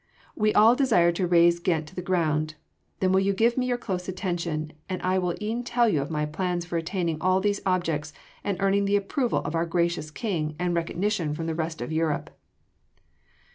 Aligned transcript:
We 0.35 0.51
all 0.55 0.73
desire 0.75 1.11
to 1.11 1.27
raze 1.27 1.59
Ghent 1.59 1.85
to 1.89 1.95
the 1.95 2.01
ground! 2.01 2.55
Then 2.99 3.11
will 3.11 3.19
you 3.19 3.33
give 3.33 3.55
me 3.55 3.67
your 3.67 3.77
close 3.77 4.07
attention, 4.07 4.73
and 4.89 4.99
I 5.03 5.19
will 5.19 5.35
e’en 5.39 5.61
tell 5.63 5.87
you 5.87 6.03
my 6.09 6.25
plans 6.25 6.65
for 6.65 6.75
attaining 6.75 7.21
all 7.21 7.39
these 7.39 7.61
objects 7.67 8.11
and 8.43 8.57
earning 8.59 8.85
the 8.85 8.95
approval 8.95 9.43
of 9.45 9.53
our 9.53 9.67
gracious 9.67 10.09
King 10.09 10.55
and 10.57 10.73
recognition 10.73 11.35
from 11.35 11.45
the 11.45 11.53
rest 11.53 11.81
of 11.81 11.91
Europe." 11.91 12.31